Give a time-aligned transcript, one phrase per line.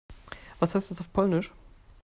[0.59, 1.51] Was heißt das auf Polnisch?